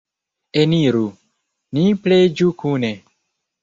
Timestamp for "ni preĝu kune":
1.79-2.95